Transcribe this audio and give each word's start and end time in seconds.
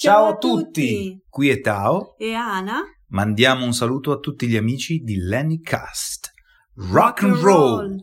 Ciao 0.00 0.27
a 0.29 0.37
tutti! 0.37 1.21
Qui 1.29 1.49
è 1.49 1.59
Tao. 1.61 2.15
E 2.17 2.33
Ana. 2.33 2.81
Mandiamo 3.09 3.65
un 3.65 3.73
saluto 3.73 4.11
a 4.11 4.17
tutti 4.17 4.47
gli 4.47 4.55
amici 4.55 4.99
di 5.03 5.17
Lenny 5.17 5.61
Cast. 5.61 6.31
Rock 6.75 7.23
and 7.23 7.35
roll! 7.35 7.99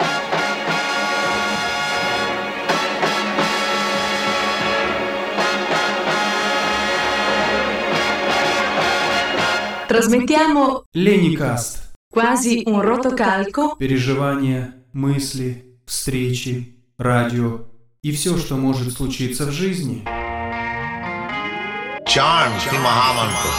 Trasmettiamo 9.89 10.83
Леникаст. 10.93 11.93
quasi 12.11 12.63
un 12.67 12.81
rotocalco 12.83 13.75
Переживания, 13.77 14.85
мысли, 14.93 15.79
встречи, 15.87 16.77
радио 16.99 17.67
и 18.03 18.13
все, 18.13 18.37
что 18.37 18.57
может 18.57 18.93
случиться 18.93 19.47
в 19.47 19.51
жизни. 19.51 20.05
Chand 22.09 22.61
श्री 22.61 22.79
Mahamantra. 22.79 23.51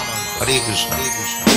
Hare 0.41 0.59
कृष्ण। 0.59 1.48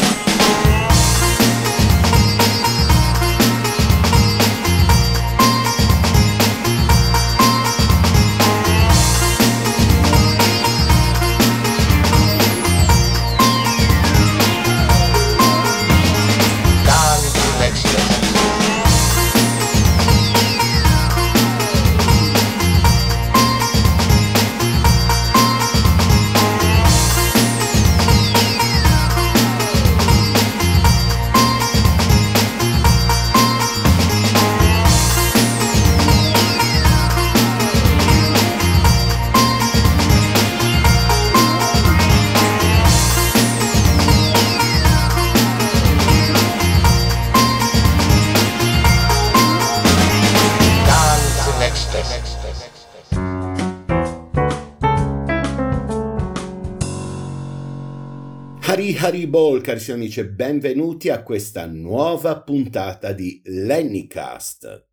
Hari 59.12 59.24
Hari 59.24 59.30
Ball, 59.30 59.60
carissimi 59.60 59.98
amici, 59.98 60.20
e 60.20 60.26
benvenuti 60.26 61.10
a 61.10 61.22
questa 61.22 61.66
nuova 61.66 62.40
puntata 62.40 63.12
di 63.12 63.42
Lennycast. 63.44 64.88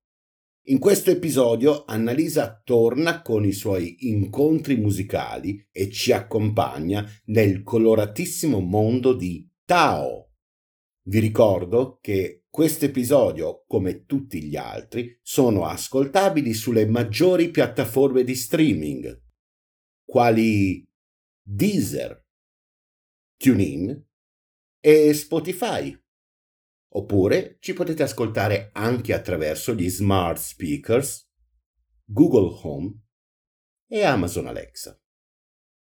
In 0.64 0.78
questo 0.78 1.10
episodio 1.10 1.86
Annalisa 1.86 2.62
torna 2.62 3.22
con 3.22 3.46
i 3.46 3.54
suoi 3.54 4.10
incontri 4.10 4.76
musicali 4.76 5.66
e 5.72 5.90
ci 5.90 6.12
accompagna 6.12 7.10
nel 7.28 7.64
coloratissimo 7.64 8.60
mondo 8.60 9.14
di 9.14 9.50
Tao. 9.64 10.34
Vi 11.04 11.20
ricordo 11.20 12.00
che 12.02 12.44
questo 12.50 12.84
episodio, 12.84 13.64
come 13.68 14.04
tutti 14.04 14.44
gli 14.44 14.58
altri, 14.58 15.18
sono 15.22 15.66
ascoltabili 15.66 16.54
sulle 16.54 16.86
maggiori 16.86 17.52
piattaforme 17.52 18.26
di 18.26 18.36
streaming, 18.36 19.24
quali 20.04 20.86
Deezer, 21.42 22.22
TuneIn 23.38 24.08
e 24.80 25.14
Spotify. 25.14 25.98
Oppure 26.92 27.58
ci 27.60 27.74
potete 27.74 28.04
ascoltare 28.04 28.70
anche 28.74 29.14
attraverso 29.14 29.74
gli 29.74 29.90
smart 29.90 30.38
speakers, 30.38 31.30
Google 32.04 32.58
Home 32.64 33.02
e 33.88 34.04
Amazon 34.04 34.48
Alexa. 34.48 35.00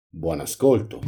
Buon 0.09 0.41
ascolto! 0.41 0.99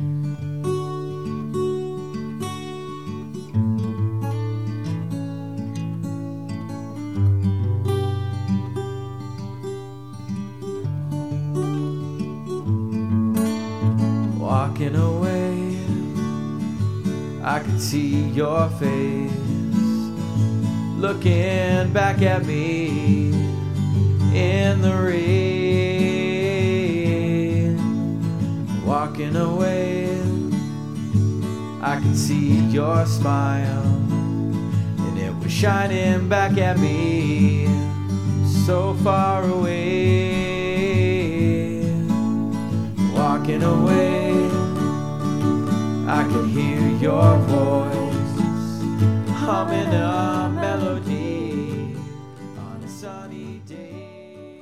Walking 14.40 14.96
away, 14.96 15.25
I 17.48 17.60
could 17.60 17.80
see 17.80 18.30
your 18.30 18.68
face 18.80 19.32
looking 20.98 21.94
back 21.94 22.24
at 22.24 22.44
me 22.44 23.32
in 24.34 24.82
the 24.82 24.96
rain. 24.96 25.46
Walking 28.84 29.36
away, 29.36 30.10
I 31.84 32.00
could 32.02 32.18
see 32.18 32.62
your 32.72 33.06
smile, 33.06 33.84
and 35.06 35.20
it 35.20 35.36
was 35.36 35.52
shining 35.52 36.28
back 36.28 36.58
at 36.58 36.80
me 36.80 37.68
so 38.66 38.96
far 39.04 39.44
away 39.44 40.46
walking 43.14 43.64
away. 43.64 44.34
I 46.08 46.24
could 46.32 46.50
hear 46.50 46.75
your 47.02 47.38
voice 47.40 48.36
humming 49.32 49.94
a 49.94 50.50
melody 50.54 51.96
on 52.58 52.82
a 52.84 52.88
sunny 52.88 53.62
day. 53.66 54.62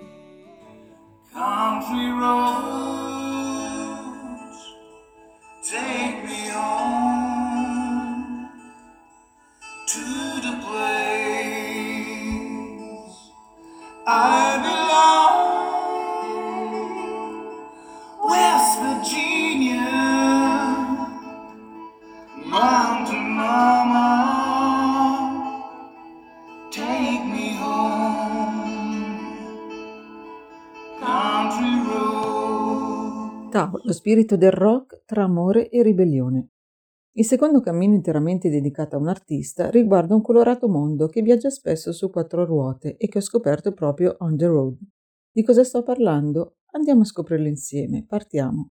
Country 1.32 2.10
roads, 2.12 3.23
spirito 34.04 34.36
del 34.36 34.52
rock 34.52 35.04
tra 35.06 35.24
amore 35.24 35.70
e 35.70 35.82
ribellione. 35.82 36.50
Il 37.14 37.24
secondo 37.24 37.62
cammino 37.62 37.94
interamente 37.94 38.50
dedicato 38.50 38.98
a 38.98 39.00
un 39.00 39.08
artista 39.08 39.70
riguarda 39.70 40.14
un 40.14 40.22
colorato 40.22 40.68
mondo 40.68 41.08
che 41.08 41.22
viaggia 41.22 41.50
spesso 41.50 41.94
su 41.94 42.10
quattro 42.10 42.44
ruote 42.44 42.98
e 42.98 43.08
che 43.08 43.20
ho 43.20 43.22
scoperto 43.22 43.72
proprio 43.72 44.18
on 44.20 44.36
the 44.36 44.46
road. 44.46 44.78
Di 45.32 45.42
cosa 45.42 45.64
sto 45.64 45.84
parlando? 45.84 46.58
Andiamo 46.72 47.04
a 47.04 47.06
scoprirlo 47.06 47.48
insieme, 47.48 48.04
partiamo. 48.06 48.72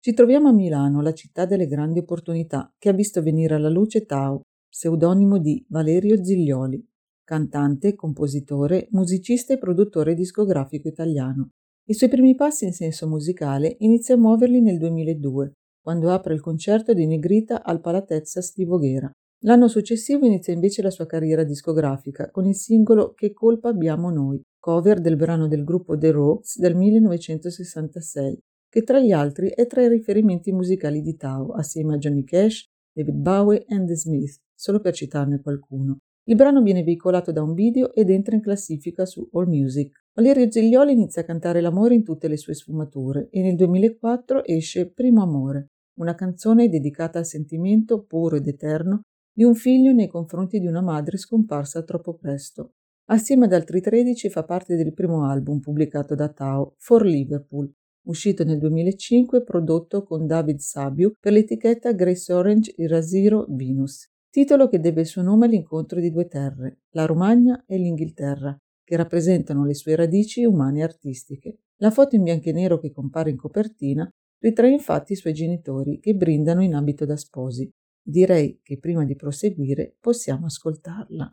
Ci 0.00 0.14
troviamo 0.14 0.48
a 0.48 0.52
Milano, 0.52 1.00
la 1.00 1.14
città 1.14 1.46
delle 1.46 1.68
grandi 1.68 2.00
opportunità, 2.00 2.74
che 2.76 2.88
ha 2.88 2.92
visto 2.92 3.22
venire 3.22 3.54
alla 3.54 3.70
luce 3.70 4.04
Tao, 4.04 4.40
pseudonimo 4.68 5.38
di 5.38 5.64
Valerio 5.68 6.24
Ziglioli, 6.24 6.84
cantante, 7.22 7.94
compositore, 7.94 8.88
musicista 8.90 9.54
e 9.54 9.58
produttore 9.58 10.14
discografico 10.14 10.88
italiano. 10.88 11.50
I 11.84 11.94
suoi 11.94 12.08
primi 12.08 12.36
passi 12.36 12.64
in 12.64 12.72
senso 12.72 13.08
musicale 13.08 13.74
inizia 13.80 14.14
a 14.14 14.18
muoverli 14.18 14.60
nel 14.60 14.78
2002, 14.78 15.52
quando 15.82 16.12
apre 16.12 16.32
il 16.32 16.40
concerto 16.40 16.94
di 16.94 17.06
Negrita 17.06 17.64
al 17.64 17.80
Palatezza 17.80 18.40
di 18.54 18.64
Voghera. 18.64 19.10
L'anno 19.40 19.66
successivo 19.66 20.24
inizia 20.24 20.52
invece 20.52 20.80
la 20.80 20.90
sua 20.90 21.06
carriera 21.06 21.42
discografica 21.42 22.30
con 22.30 22.46
il 22.46 22.54
singolo 22.54 23.14
Che 23.14 23.32
colpa 23.32 23.70
abbiamo 23.70 24.10
noi, 24.10 24.40
cover 24.60 25.00
del 25.00 25.16
brano 25.16 25.48
del 25.48 25.64
gruppo 25.64 25.98
The 25.98 26.12
Roots 26.12 26.60
del 26.60 26.76
1966, 26.76 28.38
che 28.68 28.82
tra 28.84 29.00
gli 29.00 29.10
altri 29.10 29.48
è 29.48 29.66
tra 29.66 29.82
i 29.82 29.88
riferimenti 29.88 30.52
musicali 30.52 31.02
di 31.02 31.16
Tao, 31.16 31.50
assieme 31.52 31.94
a 31.94 31.98
Johnny 31.98 32.22
Cash, 32.22 32.64
David 32.92 33.16
Bowie 33.16 33.64
e 33.66 33.84
The 33.84 33.96
Smith, 33.96 34.36
solo 34.54 34.78
per 34.78 34.94
citarne 34.94 35.40
qualcuno. 35.40 35.98
Il 36.24 36.36
brano 36.36 36.62
viene 36.62 36.84
veicolato 36.84 37.32
da 37.32 37.42
un 37.42 37.52
video 37.52 37.92
ed 37.92 38.08
entra 38.08 38.36
in 38.36 38.42
classifica 38.42 39.04
su 39.04 39.28
AllMusic. 39.32 40.04
Valerio 40.14 40.48
Ziglioli 40.48 40.92
inizia 40.92 41.22
a 41.22 41.24
cantare 41.24 41.60
l'amore 41.60 41.94
in 41.94 42.04
tutte 42.04 42.28
le 42.28 42.36
sue 42.36 42.54
sfumature 42.54 43.28
e 43.30 43.42
nel 43.42 43.56
2004 43.56 44.44
esce 44.44 44.92
Primo 44.92 45.22
Amore, 45.22 45.70
una 45.98 46.14
canzone 46.14 46.68
dedicata 46.68 47.18
al 47.18 47.26
sentimento 47.26 48.04
puro 48.04 48.36
ed 48.36 48.46
eterno 48.46 49.00
di 49.32 49.42
un 49.42 49.56
figlio 49.56 49.92
nei 49.92 50.06
confronti 50.06 50.60
di 50.60 50.66
una 50.66 50.80
madre 50.80 51.16
scomparsa 51.16 51.82
troppo 51.82 52.14
presto. 52.14 52.74
Assieme 53.06 53.46
ad 53.46 53.52
altri 53.52 53.80
13 53.80 54.30
fa 54.30 54.44
parte 54.44 54.76
del 54.76 54.92
primo 54.92 55.24
album 55.24 55.58
pubblicato 55.58 56.14
da 56.14 56.28
Tao, 56.28 56.74
For 56.78 57.04
Liverpool, 57.04 57.68
uscito 58.04 58.44
nel 58.44 58.58
2005 58.58 59.42
prodotto 59.42 60.04
con 60.04 60.26
David 60.26 60.58
Sabiu 60.58 61.14
per 61.18 61.32
l'etichetta 61.32 61.92
Grace 61.92 62.32
Orange 62.32 62.72
Irasiro 62.76 63.44
Venus, 63.48 64.11
titolo 64.32 64.66
che 64.66 64.80
deve 64.80 65.02
il 65.02 65.06
suo 65.06 65.20
nome 65.20 65.44
all'incontro 65.44 66.00
di 66.00 66.10
due 66.10 66.26
terre, 66.26 66.84
la 66.92 67.04
Romagna 67.04 67.64
e 67.66 67.76
l'Inghilterra, 67.76 68.56
che 68.82 68.96
rappresentano 68.96 69.66
le 69.66 69.74
sue 69.74 69.94
radici 69.94 70.42
umane 70.42 70.78
e 70.78 70.84
artistiche. 70.84 71.58
La 71.76 71.90
foto 71.90 72.16
in 72.16 72.22
bianco 72.22 72.48
e 72.48 72.52
nero 72.52 72.78
che 72.78 72.92
compare 72.92 73.28
in 73.28 73.36
copertina 73.36 74.08
ritrae 74.38 74.70
infatti 74.70 75.12
i 75.12 75.16
suoi 75.16 75.34
genitori 75.34 76.00
che 76.00 76.14
brindano 76.14 76.62
in 76.62 76.74
abito 76.74 77.04
da 77.04 77.16
sposi. 77.16 77.70
Direi 78.02 78.60
che 78.62 78.78
prima 78.78 79.04
di 79.04 79.16
proseguire 79.16 79.96
possiamo 80.00 80.46
ascoltarla. 80.46 81.30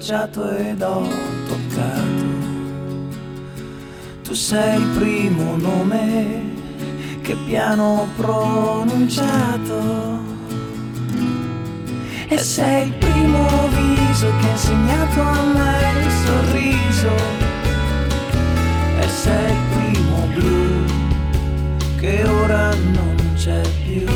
Baciato 0.00 0.56
ed 0.56 0.80
ho 0.80 1.06
toccato. 1.46 2.24
Tu 4.22 4.32
sei 4.32 4.80
il 4.80 4.86
primo 4.98 5.56
nome 5.56 6.40
che 7.20 7.36
piano 7.46 8.00
ho 8.00 8.08
pronunciato. 8.16 9.78
E 12.28 12.38
sei 12.38 12.86
il 12.86 12.94
primo 12.94 13.46
viso 13.68 14.26
che 14.40 14.46
ha 14.46 14.50
insegnato 14.50 15.20
a 15.20 15.44
me 15.44 16.02
il 16.02 16.10
sorriso. 16.24 17.14
E 19.00 19.08
sei 19.08 19.52
il 19.52 19.58
primo 19.74 20.28
blu 20.34 20.84
che 21.98 22.24
ora 22.24 22.74
non 22.74 23.16
c'è 23.36 23.60
più 23.84 24.06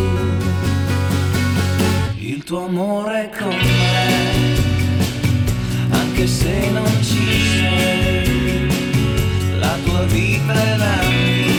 il 2.16 2.42
tuo 2.42 2.64
amore 2.64 3.30
con 3.38 3.48
me, 3.48 4.43
anche 6.14 6.28
se 6.28 6.70
non 6.70 7.02
ci 7.02 7.26
sei, 7.58 8.68
la 9.58 9.76
tua 9.84 10.04
vita 10.04 10.52
è 10.52 10.76
la 10.76 11.02
mia, 11.08 11.53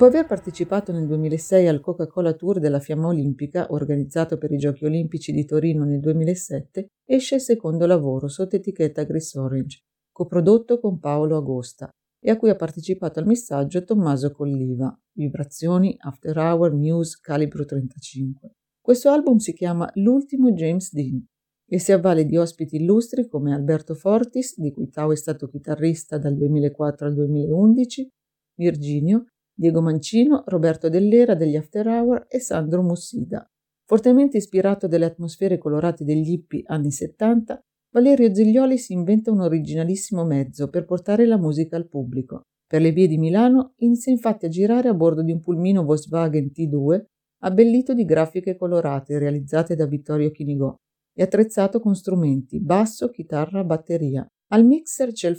Dopo 0.00 0.16
aver 0.16 0.26
partecipato 0.26 0.92
nel 0.92 1.06
2006 1.06 1.68
al 1.68 1.80
Coca-Cola 1.80 2.32
Tour 2.32 2.58
della 2.58 2.80
Fiamma 2.80 3.08
Olimpica, 3.08 3.66
organizzato 3.68 4.38
per 4.38 4.50
i 4.50 4.56
Giochi 4.56 4.86
Olimpici 4.86 5.30
di 5.30 5.44
Torino 5.44 5.84
nel 5.84 6.00
2007, 6.00 6.86
esce 7.04 7.34
il 7.34 7.42
secondo 7.42 7.84
lavoro 7.84 8.26
sotto 8.26 8.56
etichetta 8.56 9.04
Grace 9.04 9.38
Orange, 9.38 9.80
coprodotto 10.10 10.80
con 10.80 10.98
Paolo 10.98 11.36
Agosta, 11.36 11.90
e 12.18 12.30
a 12.30 12.38
cui 12.38 12.48
ha 12.48 12.56
partecipato 12.56 13.18
al 13.18 13.26
missaggio 13.26 13.84
Tommaso 13.84 14.32
Colliva, 14.32 14.98
Vibrazioni, 15.18 15.94
After 15.98 16.34
Hour, 16.34 16.72
Muse, 16.72 17.18
Calibro 17.20 17.66
35. 17.66 18.52
Questo 18.80 19.10
album 19.10 19.36
si 19.36 19.52
chiama 19.52 19.86
L'ultimo 19.96 20.50
James 20.52 20.94
Dean 20.94 21.22
e 21.68 21.78
si 21.78 21.92
avvale 21.92 22.24
di 22.24 22.38
ospiti 22.38 22.76
illustri 22.76 23.28
come 23.28 23.52
Alberto 23.52 23.94
Fortis, 23.94 24.58
di 24.58 24.72
cui 24.72 24.88
Tao 24.88 25.12
è 25.12 25.16
stato 25.16 25.46
chitarrista 25.46 26.16
dal 26.16 26.38
2004 26.38 27.06
al 27.06 27.12
2011, 27.12 28.08
Virginio, 28.54 29.26
Diego 29.60 29.82
Mancino, 29.82 30.42
Roberto 30.46 30.88
Dell'Era 30.88 31.34
degli 31.34 31.54
After 31.54 31.86
Hour 31.86 32.24
e 32.30 32.40
Sandro 32.40 32.82
Mussida. 32.82 33.46
Fortemente 33.84 34.38
ispirato 34.38 34.88
dalle 34.88 35.04
atmosfere 35.04 35.58
colorate 35.58 36.02
degli 36.02 36.30
hippie 36.30 36.62
anni 36.64 36.90
70, 36.90 37.60
Valerio 37.92 38.34
Ziglioli 38.34 38.78
si 38.78 38.94
inventa 38.94 39.30
un 39.30 39.40
originalissimo 39.40 40.24
mezzo 40.24 40.70
per 40.70 40.86
portare 40.86 41.26
la 41.26 41.36
musica 41.36 41.76
al 41.76 41.88
pubblico. 41.88 42.44
Per 42.66 42.80
le 42.80 42.90
vie 42.90 43.06
di 43.06 43.18
Milano 43.18 43.74
inizia 43.80 44.10
infatti 44.10 44.46
a 44.46 44.48
girare 44.48 44.88
a 44.88 44.94
bordo 44.94 45.22
di 45.22 45.32
un 45.32 45.40
pulmino 45.40 45.84
Volkswagen 45.84 46.52
T2 46.54 47.02
abbellito 47.42 47.92
di 47.92 48.06
grafiche 48.06 48.56
colorate 48.56 49.18
realizzate 49.18 49.76
da 49.76 49.84
Vittorio 49.84 50.30
Chinigò 50.30 50.74
e 51.12 51.22
attrezzato 51.22 51.80
con 51.80 51.94
strumenti 51.94 52.62
basso, 52.62 53.10
chitarra, 53.10 53.62
batteria. 53.62 54.26
Al 54.52 54.64
mixer 54.64 55.12
c'è 55.12 55.32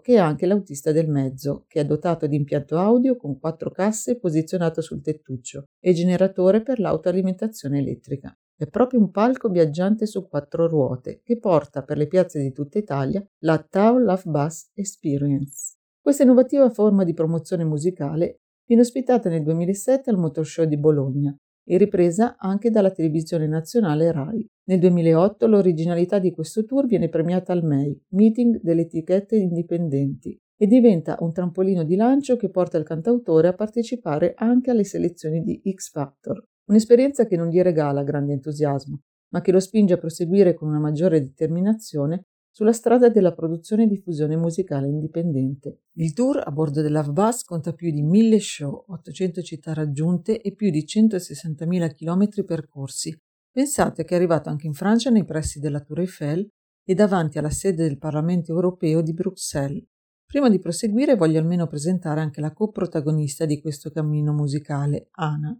che 0.00 0.14
è 0.14 0.16
anche 0.16 0.46
l'autista 0.46 0.90
del 0.90 1.10
mezzo, 1.10 1.66
che 1.68 1.80
è 1.80 1.84
dotato 1.84 2.26
di 2.26 2.36
impianto 2.36 2.78
audio 2.78 3.14
con 3.14 3.38
quattro 3.38 3.70
casse 3.70 4.18
posizionato 4.18 4.80
sul 4.80 5.02
tettuccio 5.02 5.64
e 5.78 5.92
generatore 5.92 6.62
per 6.62 6.80
l'autoalimentazione 6.80 7.80
elettrica. 7.80 8.34
È 8.56 8.66
proprio 8.66 9.00
un 9.00 9.10
palco 9.10 9.50
viaggiante 9.50 10.06
su 10.06 10.26
quattro 10.26 10.66
ruote 10.68 11.20
che 11.22 11.38
porta 11.38 11.82
per 11.82 11.98
le 11.98 12.06
piazze 12.06 12.40
di 12.40 12.52
tutta 12.52 12.78
Italia 12.78 13.22
la 13.40 13.58
Tau 13.58 13.98
Love 13.98 14.22
Bus 14.24 14.70
Experience. 14.72 15.74
Questa 16.00 16.22
innovativa 16.22 16.70
forma 16.70 17.04
di 17.04 17.12
promozione 17.12 17.64
musicale 17.64 18.40
viene 18.64 18.80
ospitata 18.80 19.28
nel 19.28 19.42
2007 19.42 20.08
al 20.08 20.16
Motor 20.16 20.46
Show 20.46 20.64
di 20.64 20.78
Bologna 20.78 21.36
e 21.62 21.76
ripresa 21.76 22.36
anche 22.38 22.70
dalla 22.70 22.90
televisione 22.90 23.46
nazionale 23.46 24.10
RAI. 24.10 24.48
Nel 24.68 24.80
2008 24.80 25.46
l'originalità 25.46 26.18
di 26.18 26.32
questo 26.32 26.64
tour 26.64 26.86
viene 26.86 27.08
premiata 27.08 27.52
al 27.52 27.62
MEI, 27.62 28.02
Meeting 28.08 28.60
delle 28.60 28.82
etichette 28.82 29.36
indipendenti, 29.36 30.36
e 30.56 30.66
diventa 30.66 31.16
un 31.20 31.32
trampolino 31.32 31.84
di 31.84 31.94
lancio 31.94 32.34
che 32.34 32.50
porta 32.50 32.76
il 32.76 32.82
cantautore 32.82 33.46
a 33.46 33.54
partecipare 33.54 34.34
anche 34.34 34.72
alle 34.72 34.82
selezioni 34.82 35.40
di 35.42 35.62
X 35.72 35.92
Factor. 35.92 36.42
Un'esperienza 36.64 37.26
che 37.26 37.36
non 37.36 37.48
gli 37.48 37.60
regala 37.60 38.02
grande 38.02 38.32
entusiasmo, 38.32 39.02
ma 39.28 39.40
che 39.40 39.52
lo 39.52 39.60
spinge 39.60 39.94
a 39.94 39.98
proseguire 39.98 40.54
con 40.54 40.66
una 40.66 40.80
maggiore 40.80 41.20
determinazione 41.20 42.24
sulla 42.50 42.72
strada 42.72 43.08
della 43.08 43.34
produzione 43.34 43.84
e 43.84 43.86
diffusione 43.86 44.34
musicale 44.34 44.88
indipendente. 44.88 45.82
Il 45.98 46.12
tour 46.12 46.42
a 46.44 46.50
bordo 46.50 46.82
dell'Ave 46.82 47.12
Bus 47.12 47.44
conta 47.44 47.72
più 47.72 47.92
di 47.92 48.02
1000 48.02 48.40
show, 48.40 48.84
800 48.88 49.42
città 49.42 49.74
raggiunte 49.74 50.40
e 50.40 50.52
più 50.54 50.70
di 50.70 50.82
160.000 50.84 51.94
km 51.94 52.44
percorsi. 52.44 53.16
Pensate 53.56 54.04
che 54.04 54.12
è 54.12 54.16
arrivato 54.18 54.50
anche 54.50 54.66
in 54.66 54.74
Francia 54.74 55.08
nei 55.08 55.24
pressi 55.24 55.60
della 55.60 55.80
Tour 55.80 56.00
Eiffel 56.00 56.46
e 56.84 56.94
davanti 56.94 57.38
alla 57.38 57.48
sede 57.48 57.84
del 57.84 57.96
Parlamento 57.96 58.52
europeo 58.52 59.00
di 59.00 59.14
Bruxelles. 59.14 59.82
Prima 60.26 60.50
di 60.50 60.58
proseguire 60.58 61.16
voglio 61.16 61.38
almeno 61.38 61.66
presentare 61.66 62.20
anche 62.20 62.42
la 62.42 62.52
coprotagonista 62.52 63.46
di 63.46 63.62
questo 63.62 63.90
cammino 63.90 64.34
musicale, 64.34 65.08
Ana. 65.12 65.58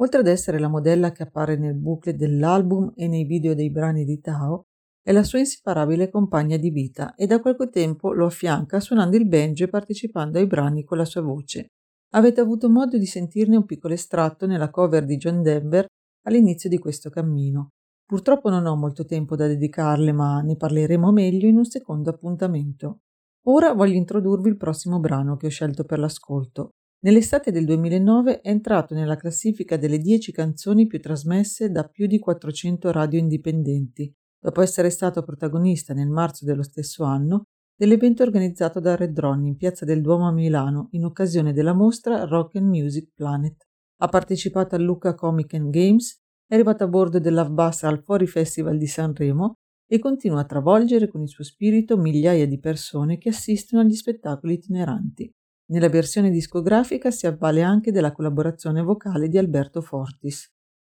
Oltre 0.00 0.18
ad 0.18 0.26
essere 0.26 0.58
la 0.58 0.66
modella 0.66 1.12
che 1.12 1.22
appare 1.22 1.56
nel 1.56 1.76
booklet 1.76 2.16
dell'album 2.16 2.92
e 2.96 3.06
nei 3.06 3.22
video 3.22 3.54
dei 3.54 3.70
brani 3.70 4.04
di 4.04 4.18
Tao, 4.18 4.64
è 5.00 5.12
la 5.12 5.22
sua 5.22 5.38
inseparabile 5.38 6.10
compagna 6.10 6.56
di 6.56 6.70
vita 6.70 7.14
e 7.14 7.26
da 7.26 7.40
qualche 7.40 7.68
tempo 7.68 8.12
lo 8.12 8.26
affianca 8.26 8.80
suonando 8.80 9.16
il 9.16 9.28
banjo 9.28 9.62
e 9.62 9.68
partecipando 9.68 10.38
ai 10.38 10.48
brani 10.48 10.82
con 10.82 10.98
la 10.98 11.04
sua 11.04 11.20
voce. 11.20 11.68
Avete 12.14 12.40
avuto 12.40 12.68
modo 12.68 12.98
di 12.98 13.06
sentirne 13.06 13.54
un 13.54 13.64
piccolo 13.64 13.94
estratto 13.94 14.44
nella 14.44 14.70
cover 14.70 15.04
di 15.04 15.18
John 15.18 15.40
Denver 15.40 15.86
all'inizio 16.28 16.68
di 16.68 16.78
questo 16.78 17.10
cammino. 17.10 17.70
Purtroppo 18.04 18.48
non 18.48 18.66
ho 18.66 18.76
molto 18.76 19.04
tempo 19.04 19.36
da 19.36 19.46
dedicarle, 19.46 20.12
ma 20.12 20.40
ne 20.40 20.56
parleremo 20.56 21.10
meglio 21.12 21.48
in 21.48 21.56
un 21.56 21.64
secondo 21.64 22.10
appuntamento. 22.10 23.00
Ora 23.48 23.72
voglio 23.74 23.96
introdurvi 23.96 24.48
il 24.48 24.56
prossimo 24.56 25.00
brano 25.00 25.36
che 25.36 25.46
ho 25.46 25.50
scelto 25.50 25.84
per 25.84 25.98
l'ascolto. 25.98 26.70
Nell'estate 27.00 27.50
del 27.50 27.64
2009 27.64 28.40
è 28.40 28.48
entrato 28.48 28.94
nella 28.94 29.16
classifica 29.16 29.76
delle 29.76 29.98
10 29.98 30.32
canzoni 30.32 30.86
più 30.86 31.00
trasmesse 31.00 31.70
da 31.70 31.84
più 31.84 32.06
di 32.06 32.18
400 32.18 32.90
radio 32.90 33.18
indipendenti 33.18 34.12
dopo 34.40 34.62
essere 34.62 34.90
stato 34.90 35.22
protagonista 35.22 35.92
nel 35.92 36.08
marzo 36.08 36.44
dello 36.44 36.62
stesso 36.62 37.04
anno 37.04 37.44
dell'evento 37.76 38.22
organizzato 38.22 38.80
da 38.80 38.96
Red 38.96 39.18
Ron 39.18 39.44
in 39.46 39.56
Piazza 39.56 39.84
del 39.84 40.00
Duomo 40.00 40.26
a 40.26 40.32
Milano 40.32 40.88
in 40.92 41.04
occasione 41.04 41.52
della 41.52 41.74
mostra 41.74 42.24
Rock 42.24 42.56
and 42.56 42.68
Music 42.68 43.12
Planet. 43.14 43.67
Ha 44.00 44.08
partecipato 44.08 44.74
al 44.74 44.82
Lucca 44.82 45.14
Comic 45.14 45.54
and 45.54 45.70
Games, 45.70 46.20
è 46.46 46.54
arrivato 46.54 46.84
a 46.84 46.88
bordo 46.88 47.18
dell'Avbas 47.18 47.82
al 47.82 48.02
Fori 48.02 48.26
Festival 48.26 48.78
di 48.78 48.86
Sanremo 48.86 49.54
e 49.86 49.98
continua 49.98 50.40
a 50.40 50.44
travolgere 50.44 51.08
con 51.08 51.22
il 51.22 51.28
suo 51.28 51.42
spirito 51.42 51.96
migliaia 51.96 52.46
di 52.46 52.60
persone 52.60 53.18
che 53.18 53.30
assistono 53.30 53.82
agli 53.82 53.94
spettacoli 53.94 54.54
itineranti. 54.54 55.30
Nella 55.70 55.88
versione 55.88 56.30
discografica 56.30 57.10
si 57.10 57.26
avvale 57.26 57.62
anche 57.62 57.90
della 57.90 58.12
collaborazione 58.12 58.82
vocale 58.82 59.28
di 59.28 59.36
Alberto 59.36 59.82
Fortis. 59.82 60.50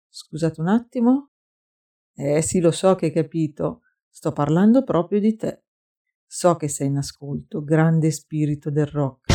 Scusate 0.08 0.60
un 0.60 0.68
attimo, 0.68 1.30
eh 2.14 2.42
sì, 2.42 2.58
lo 2.60 2.72
so 2.72 2.96
che 2.96 3.06
hai 3.06 3.12
capito, 3.12 3.82
sto 4.08 4.32
parlando 4.32 4.82
proprio 4.82 5.20
di 5.20 5.36
te. 5.36 5.62
So 6.26 6.56
che 6.56 6.68
sei 6.68 6.88
in 6.88 6.96
ascolto, 6.96 7.62
grande 7.62 8.10
spirito 8.10 8.70
del 8.70 8.86
rock. 8.86 9.27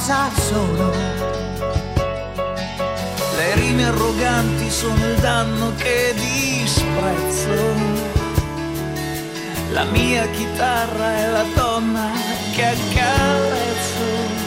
Cosa 0.00 0.30
sono. 0.34 0.90
Le 3.36 3.54
rime 3.54 3.84
arroganti 3.84 4.70
sono 4.70 5.06
il 5.06 5.16
danno 5.16 5.74
che 5.76 6.14
disprezzo. 6.14 7.48
La 9.72 9.84
mia 9.84 10.26
chitarra 10.30 11.16
è 11.16 11.30
la 11.30 11.44
donna 11.54 12.08
che 12.54 12.64
accarezzo. 12.64 14.39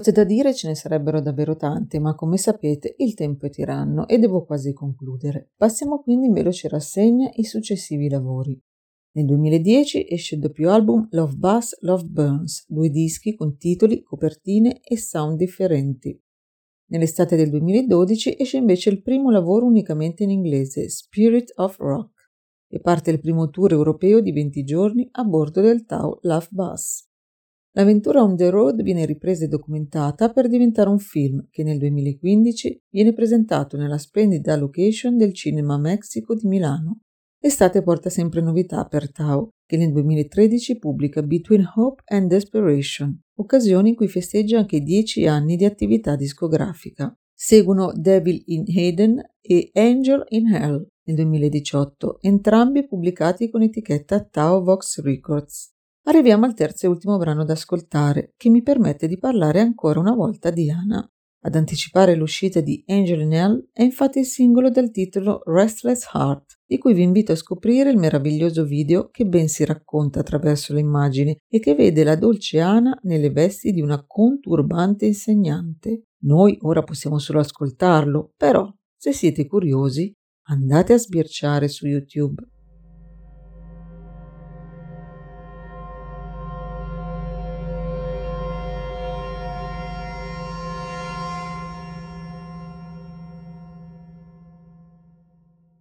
Cose 0.00 0.12
da 0.12 0.24
dire 0.24 0.54
ce 0.54 0.66
ne 0.66 0.74
sarebbero 0.74 1.20
davvero 1.20 1.56
tante, 1.56 1.98
ma 1.98 2.14
come 2.14 2.38
sapete 2.38 2.94
il 2.98 3.12
tempo 3.12 3.44
è 3.44 3.50
tiranno 3.50 4.08
e 4.08 4.18
devo 4.18 4.46
quasi 4.46 4.72
concludere. 4.72 5.50
Passiamo 5.54 6.00
quindi 6.00 6.26
in 6.26 6.32
veloce 6.32 6.68
rassegna 6.68 7.28
i 7.34 7.44
successivi 7.44 8.08
lavori. 8.08 8.58
Nel 9.12 9.26
2010 9.26 10.06
esce 10.08 10.36
il 10.36 10.40
doppio 10.40 10.70
album 10.70 11.06
Love 11.10 11.34
Buzz, 11.36 11.72
Love 11.80 12.04
Burns, 12.04 12.64
due 12.66 12.88
dischi 12.88 13.34
con 13.34 13.58
titoli, 13.58 14.02
copertine 14.02 14.80
e 14.80 14.96
sound 14.96 15.36
differenti. 15.36 16.18
Nell'estate 16.86 17.36
del 17.36 17.50
2012 17.50 18.36
esce 18.38 18.56
invece 18.56 18.88
il 18.88 19.02
primo 19.02 19.30
lavoro 19.30 19.66
unicamente 19.66 20.22
in 20.22 20.30
inglese, 20.30 20.88
Spirit 20.88 21.52
of 21.56 21.76
Rock, 21.76 22.30
e 22.68 22.80
parte 22.80 23.10
il 23.10 23.20
primo 23.20 23.50
tour 23.50 23.72
europeo 23.72 24.20
di 24.20 24.32
20 24.32 24.64
giorni 24.64 25.06
a 25.12 25.24
bordo 25.24 25.60
del 25.60 25.84
Tau 25.84 26.18
Love 26.22 26.48
Bus. 26.50 27.09
L'avventura 27.74 28.20
on 28.20 28.36
the 28.36 28.50
road 28.50 28.82
viene 28.82 29.06
ripresa 29.06 29.44
e 29.44 29.48
documentata 29.48 30.30
per 30.30 30.48
diventare 30.48 30.88
un 30.88 30.98
film 30.98 31.46
che 31.50 31.62
nel 31.62 31.78
2015 31.78 32.82
viene 32.90 33.12
presentato 33.12 33.76
nella 33.76 33.98
splendida 33.98 34.56
location 34.56 35.16
del 35.16 35.32
Cinema 35.32 35.78
Mexico 35.78 36.34
di 36.34 36.48
Milano. 36.48 37.02
L'estate 37.38 37.82
porta 37.82 38.10
sempre 38.10 38.40
novità 38.40 38.84
per 38.86 39.12
Tao, 39.12 39.50
che 39.64 39.76
nel 39.76 39.92
2013 39.92 40.78
pubblica 40.78 41.22
Between 41.22 41.64
Hope 41.76 42.02
and 42.06 42.28
Desperation, 42.28 43.18
occasione 43.36 43.90
in 43.90 43.94
cui 43.94 44.08
festeggia 44.08 44.58
anche 44.58 44.76
i 44.76 44.82
dieci 44.82 45.26
anni 45.26 45.54
di 45.54 45.64
attività 45.64 46.16
discografica. 46.16 47.16
Seguono 47.32 47.92
Devil 47.94 48.42
in 48.46 48.64
Hayden 48.66 49.22
e 49.40 49.70
Angel 49.74 50.24
in 50.30 50.52
Hell 50.52 50.86
nel 51.04 51.16
2018, 51.16 52.18
entrambi 52.20 52.86
pubblicati 52.86 53.48
con 53.48 53.62
etichetta 53.62 54.22
Tao 54.22 54.62
Vox 54.62 55.00
Records. 55.00 55.72
Arriviamo 56.04 56.46
al 56.46 56.54
terzo 56.54 56.86
e 56.86 56.88
ultimo 56.88 57.18
brano 57.18 57.44
da 57.44 57.52
ascoltare, 57.52 58.32
che 58.36 58.48
mi 58.48 58.62
permette 58.62 59.06
di 59.06 59.18
parlare 59.18 59.60
ancora 59.60 60.00
una 60.00 60.14
volta 60.14 60.50
di 60.50 60.70
Anna. 60.70 61.06
Ad 61.42 61.54
anticipare 61.54 62.14
l'uscita 62.14 62.60
di 62.60 62.82
Angel 62.86 63.20
in 63.20 63.32
Hell 63.32 63.68
è 63.72 63.82
infatti 63.82 64.18
il 64.18 64.26
singolo 64.26 64.70
dal 64.70 64.90
titolo 64.90 65.42
Restless 65.44 66.06
Heart, 66.12 66.60
di 66.66 66.78
cui 66.78 66.94
vi 66.94 67.02
invito 67.02 67.32
a 67.32 67.36
scoprire 67.36 67.90
il 67.90 67.96
meraviglioso 67.96 68.64
video 68.64 69.08
che 69.10 69.24
ben 69.24 69.48
si 69.48 69.64
racconta 69.64 70.20
attraverso 70.20 70.74
le 70.74 70.80
immagini 70.80 71.36
e 71.48 71.58
che 71.60 71.74
vede 71.74 72.04
la 72.04 72.16
dolce 72.16 72.60
Anna 72.60 72.98
nelle 73.02 73.30
vesti 73.30 73.72
di 73.72 73.80
una 73.80 74.04
conturbante 74.06 75.06
insegnante. 75.06 76.04
Noi 76.24 76.58
ora 76.62 76.82
possiamo 76.82 77.18
solo 77.18 77.40
ascoltarlo, 77.40 78.32
però, 78.36 78.70
se 78.96 79.12
siete 79.12 79.46
curiosi, 79.46 80.12
andate 80.48 80.94
a 80.94 80.98
sbirciare 80.98 81.68
su 81.68 81.86
YouTube. 81.86 82.42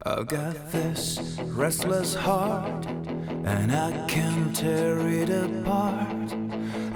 I've 0.10 0.26
got 0.26 0.72
this 0.72 1.20
restless 1.44 2.16
heart 2.16 2.88
and 3.46 3.72
I 3.72 4.08
can't 4.08 4.56
tear 4.56 4.98
it 5.08 5.30
apart. 5.30 6.34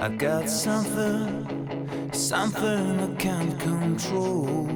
I've 0.00 0.18
got 0.18 0.50
something, 0.50 2.10
something 2.12 3.00
I 3.00 3.14
can't 3.14 3.58
control. 3.60 4.66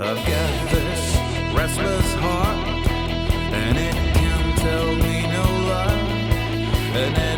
I've 0.00 0.22
got 0.32 0.70
this 0.70 1.16
restless 1.58 2.14
heart 2.14 2.86
and 3.52 3.76
it 3.76 3.94
can't 4.14 4.58
tell 4.58 4.94
me 4.94 5.22
no 5.36 5.44
lie. 5.70 5.98
And 7.02 7.18
it 7.18 7.37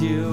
I 0.05 0.32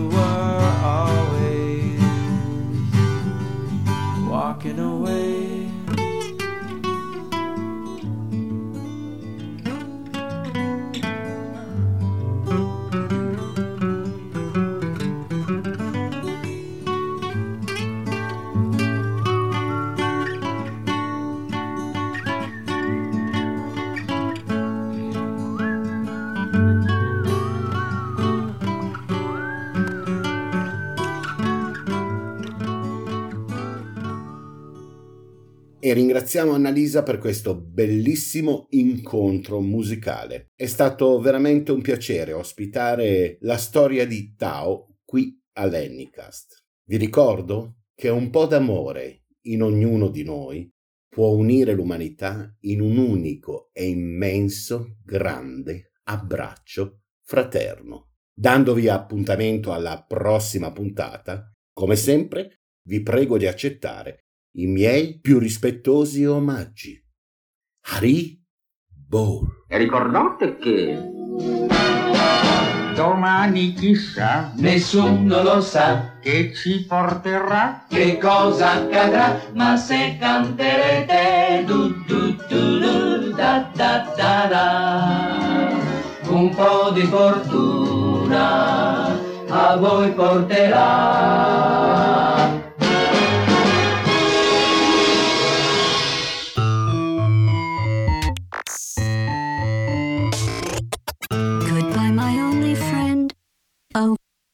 E 35.90 35.94
ringraziamo 35.94 36.52
Annalisa 36.52 37.02
per 37.02 37.18
questo 37.18 37.60
bellissimo 37.60 38.68
incontro 38.70 39.60
musicale. 39.60 40.52
È 40.56 40.68
stato 40.68 41.20
veramente 41.20 41.72
un 41.72 41.82
piacere 41.82 42.32
ospitare 42.32 43.40
la 43.42 43.58
storia 43.58 44.06
di 44.06 44.36
Tao 44.36 45.00
qui 45.04 45.36
all'Ennicast. 45.54 46.64
Vi 46.88 46.96
ricordo 46.96 47.78
che 47.96 48.10
un 48.10 48.30
po' 48.30 48.46
d'amore 48.46 49.24
in 49.48 49.64
ognuno 49.64 50.10
di 50.10 50.24
noi 50.24 50.72
può 51.10 51.30
unire 51.30 51.74
l'umanità 51.74 52.56
in 52.66 52.82
un 52.82 52.98
unico 52.98 53.72
e 53.74 53.88
immenso, 53.88 54.98
grande 55.04 55.94
abbraccio 56.04 57.00
fraterno. 57.26 58.12
Dandovi 58.32 58.90
appuntamento 58.90 59.74
alla 59.74 60.06
prossima 60.08 60.72
puntata, 60.72 61.52
come 61.74 61.96
sempre 61.96 62.60
vi 62.84 63.02
prego 63.02 63.40
di 63.40 63.48
accettare 63.48 64.26
i 64.54 64.68
miei 64.68 65.20
più 65.20 65.40
rispettosi 65.40 66.26
omaggi. 66.26 67.02
Bol. 69.08 69.66
E 69.68 69.78
ricordate 69.78 70.58
che 70.58 71.10
Domani 73.00 73.74
chissà 73.74 74.52
Nessuno 74.56 75.42
lo 75.42 75.62
sa 75.62 76.16
che 76.20 76.54
ci 76.54 76.86
porterà 76.86 77.86
che 77.88 78.18
cosa 78.18 78.74
accadrà, 78.74 79.40
ma 79.54 79.78
se 79.78 80.18
canterete 80.20 81.64
du 81.66 82.04
du 82.06 82.36
du 82.50 82.80
du 82.80 83.32
da 83.32 83.72
da 83.74 84.14
da 84.18 84.48
da, 84.50 85.72
un 86.28 86.54
po' 86.54 86.92
di 86.94 87.04
fortuna 87.04 88.38
a 89.48 89.78
voi 89.78 90.12
porterà. 90.12 91.80